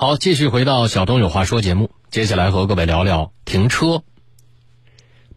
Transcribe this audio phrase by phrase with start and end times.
[0.00, 4.04] 好，继续回到小东有话说节目，接下来和各位聊聊停车。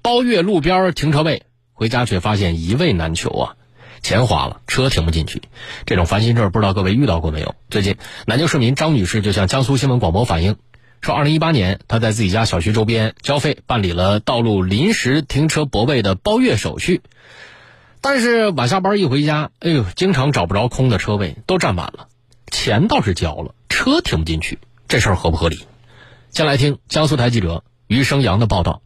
[0.04, 3.56] 包月路边停车位，回家却发现一位难求啊！
[4.04, 5.42] 钱花了，车停不进去，
[5.88, 7.56] 这种烦心事儿不知道各位遇到过没有？
[7.72, 7.96] 最近，
[8.28, 10.58] 南京市民张女士就向江苏新闻广播反映，
[11.02, 17.02] 说，二零一八年她在自己家小区周边交费办理了道路临时停车泊位的包月手续，
[18.00, 22.10] 但是晚下班一回家，哎呦，经常找不着空的车位，都占满了，
[22.52, 25.66] 钱倒是交了，车停不进去，这事儿合不合理？
[26.30, 28.84] 先来听江苏台记者余生阳的报道。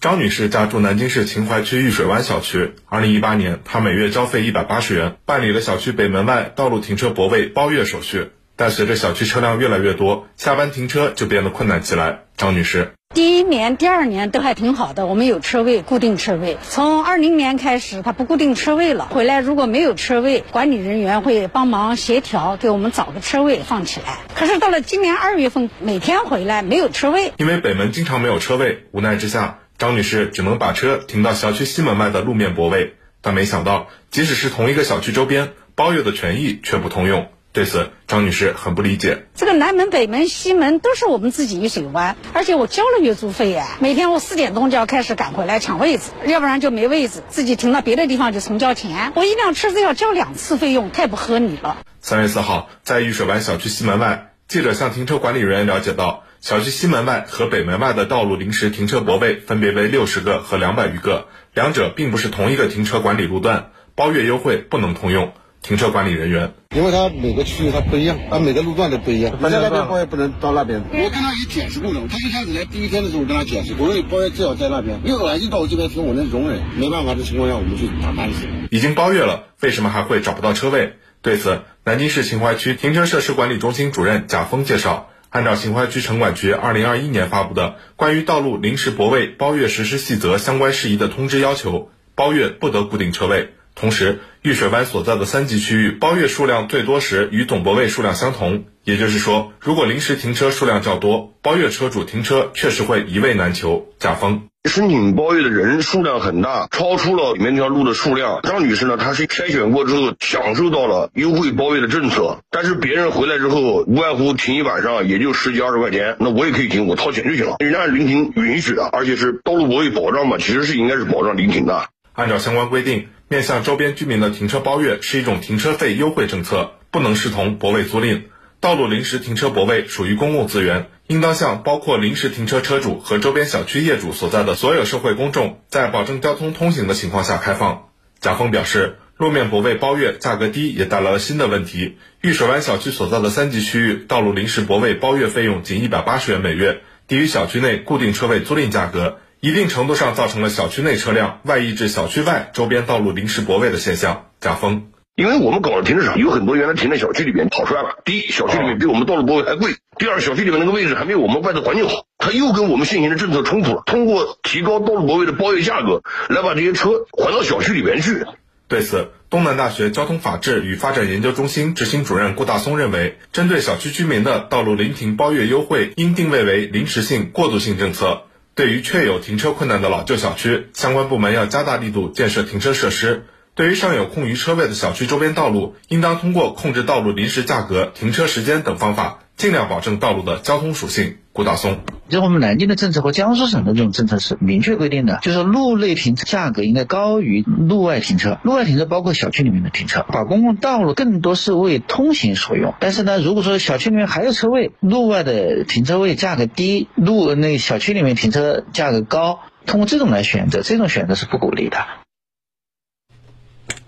[0.00, 2.74] 张女士家住南京市秦淮区御水湾小区。
[2.86, 8.32] 二零一八年，她每月交费一百八十元，办理了小区北门外道路停车泊位包月手续。
[8.60, 12.24] 但随着小区车辆越来越多，下班停车就变得困难起来。
[12.36, 16.58] 张女士，第一年、第二年都还挺好的，我们有车位，固定车位。
[16.62, 24.18] 从二零年开始，它不固定车位了，回来如果没有车位，管理人员会帮忙协调，给我们找个车位放起来。
[24.34, 29.60] 可是到了今年二月份，每天回来没有车位，因为北门经常没有车位，无奈之下。
[29.78, 37.28] 张女士只能把车停到小区西门外的路面泊位，但没想到，即使是同一个小区周边，包月的权益却不通用。
[37.52, 39.26] 对此，张女士很不理解。
[39.34, 43.76] 这个南门、北门、西门都是我们自己玉水湾，而且我交了月租费呀。
[43.80, 49.12] 每天我四点钟就要开始赶回来抢位置，要不然就没位置，自己停到别的地方就重交钱。
[49.16, 51.78] 我一辆车子要交两次费用，太不合理了。
[52.00, 56.22] 三月四号，在玉水湾小区西门外，记者向停车管理人员了解到。
[56.40, 65.32] 小区西门外和北门外的道路临时停车泊位分别为六十个和两百余个，两者并不是同一个停车管理路段，包月优惠不能通用。
[65.62, 70.82] 停车管理人员，因为它每个区域它不一样，啊每个路段都不一样，反正那边包月不能到那边。
[70.90, 78.46] 我跟他也解释过了，他一开始来第一天的时候，我跟他解释，我说你包月最好在那边，因为来就到我这边停，我能容忍，没办法的情况下，我们去打官司。
[78.70, 80.94] 已经包月了，为什么还会找不到车位？
[81.22, 85.08] 对此，南京市秦淮区停车设施管理中心主任贾峰介绍。
[85.28, 93.50] 按照秦淮区城管局二零二一年发布的《关于道路临时泊位包月实施细则相关事宜的通知》要求，包月不得固定车位。
[93.76, 98.64] 同时，玉水湾所在的三级区域包月数量最多时与总泊位数量相同。
[98.84, 103.86] 也就是说，如果临时停车数量较多，包月车主停车确实会一位难求。
[103.98, 104.44] 甲方。
[104.64, 108.40] 申请包月的人数量很大，超出了里面这条路的数量。
[108.42, 117.56] 张女士呢，她是筛选过之后享受到了优惠包月的政策，但是别人回来之后，无外乎停一晚上也就十几二十块钱，那我也可以停，我掏钱就行了。
[117.58, 121.88] 人家临停允许的，而且是道路泊位保障嘛，其实是应该是保障临停的。
[122.14, 128.22] 按照相关规定，面向周边居民的停车包月是一种停车费优惠政策，不能视同泊位租赁。
[128.58, 137.90] 道路临时停车泊位属于公共资源，应当向包括临时停车车主和周边小区业主所在的所有社会公众，在保证交通通行的情况下开放。
[138.18, 141.98] 贾峰表示，路面泊位包月价格低，也带来了新的问题。
[142.22, 154.26] 玉水湾小区所在的三级区域，道路临时泊位包月费用仅一百八十元每月，低于小区内固定车位租赁价格，一定程度上造成了小区内车辆外溢至小区外周边道路临时泊位的现象。
[154.38, 154.88] 贾峰。
[155.16, 157.96] 因为我们搞了停车场，有很多原来停在小区里边跑出来了。
[158.04, 163.82] 第一，小区里面比我们道路泊位还贵；第二，小区里面那个位置还没有我们外头环境好，他又跟我们现行的政策冲突了。
[163.86, 168.26] 通过提高道路泊位的包月价格，来把这些车还到小区里面去。
[168.68, 178.22] 对此，东南大学交通法治与发展研究中心执行主任顾大松认为，针对小区居民的道路临停包月优惠，应定位为临时性、过渡性政策。
[178.60, 183.24] 对于确有停车困难的老旧小区，相关部门要加大力度建设停车设施。
[183.54, 191.16] 对于尚有空余车位的小区周边道路，应当通过控制道路临时价格、停车时间等方法，尽量保证道路的交通属性。
[191.40, 191.78] 顾大松，
[192.10, 198.38] 就我们南京的政策和江苏省的这种政策是明确规定的，就是路内停车价格应该高于路外停车。
[198.42, 202.74] 路外停车包括小区里面的停车，把公共道路更多是为通行所用。
[202.78, 211.78] 但是呢，如果说小区里面还有车位，路外的停车位价格低，路那小区里面停车价格高，通过这种来选择，这种选择是不鼓励的。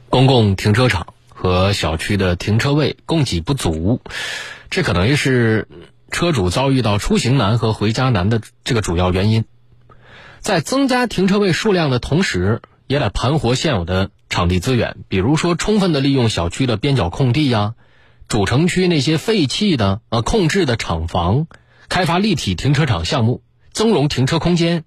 [0.08, 4.00] 公共停车场和小区的停车位供给不足，
[4.70, 5.68] 这可能是
[6.12, 9.44] 车主遭遇到出行难和回家难的这个主要原因。
[10.38, 17.74] 在增加停车位数量的同时，也得盘活现有的场地资源，比如说充分的利用小区的边角空地呀、
[18.28, 21.46] 主城区那些废弃的呃空置的厂房，
[21.88, 23.42] 开发立体停车场项目，
[23.72, 24.84] 增容停车空间，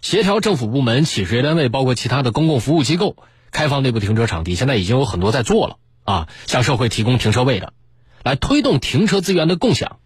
[0.00, 3.16] 协调政府部门、企事业单位，包括其他的公共服务机构。
[3.52, 7.72] 开放内部停车场地，现在已经有很多在做了啊，向社会提供停车位的，
[8.22, 9.98] 来推动停车资源的共享，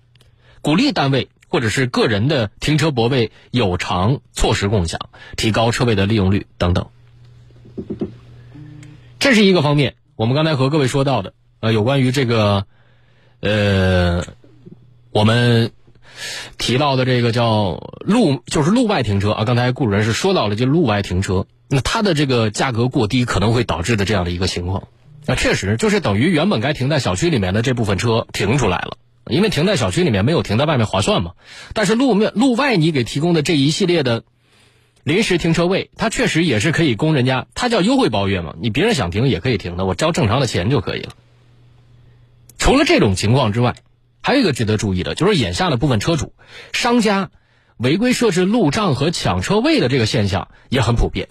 [0.63, 6.89] 鼓励单位或者是个人的停车泊位有偿错时共享，提高车位的利用率等等。
[9.19, 12.67] 这是一个方面，我们刚才和各位说到的，呃，有关于这个，
[13.41, 14.25] 呃，
[15.11, 15.73] 我们
[16.57, 19.45] 提到的这个叫路，就是路外停车啊。
[19.45, 24.89] 刚才顾主任是说到了，就路外停车，那它的这个价格过低，可能会导致的这样的一个情况。
[25.27, 28.97] 那确实就是等于原本该停在小区里面的这部分车停出来了，
[29.27, 31.33] 因为停在小区里面没有停在外面划算嘛。
[31.75, 34.25] 但是路面路外你给提供的这一系列的
[35.03, 41.13] 临时停车位，它确实也是可以供人家，它叫优惠包月嘛，你别人想停也可以停的，我交正常的钱就可以了。
[42.59, 43.77] 除了这种情况之外，
[44.23, 46.35] 还有一个值得注意的，就是眼下的部分车主、
[46.73, 47.31] 商家
[47.79, 51.29] 违规设置路障和抢车位的这个现象也很普遍，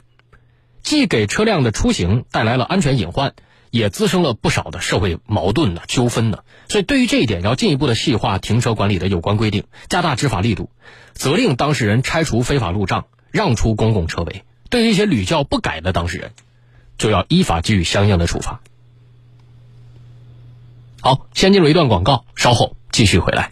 [0.81, 3.36] 既给车辆的出行带来了安全隐患，
[3.71, 6.39] 也滋生了不少的社会矛盾呢、纠纷呢。
[6.68, 10.69] 所以，对于这一点，要进一步的细化停车管理的有关规定，加大执法力度，
[11.13, 14.44] 责令当事人拆除非法路障，让出公共车位。
[14.69, 16.31] 对于一些屡教不改的当事人，
[16.98, 18.62] 就要依法给予相应的处罚。
[21.01, 23.50] 好，先进入一段广告，稍后继续回来。